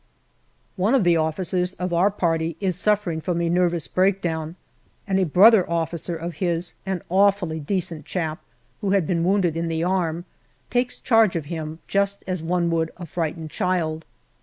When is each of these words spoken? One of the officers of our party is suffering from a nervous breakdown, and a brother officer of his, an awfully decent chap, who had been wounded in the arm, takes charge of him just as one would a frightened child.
One 0.77 0.95
of 0.95 1.03
the 1.03 1.15
officers 1.15 1.75
of 1.75 1.93
our 1.93 2.09
party 2.09 2.57
is 2.59 2.75
suffering 2.75 3.21
from 3.21 3.39
a 3.39 3.49
nervous 3.51 3.87
breakdown, 3.87 4.55
and 5.07 5.19
a 5.19 5.25
brother 5.27 5.69
officer 5.69 6.15
of 6.15 6.37
his, 6.41 6.73
an 6.87 7.03
awfully 7.07 7.59
decent 7.59 8.05
chap, 8.05 8.41
who 8.81 8.89
had 8.93 9.05
been 9.05 9.23
wounded 9.23 9.55
in 9.55 9.67
the 9.67 9.83
arm, 9.83 10.25
takes 10.71 10.99
charge 10.99 11.35
of 11.35 11.45
him 11.53 11.77
just 11.87 12.23
as 12.25 12.41
one 12.41 12.71
would 12.71 12.89
a 12.97 13.05
frightened 13.05 13.51
child. 13.51 14.03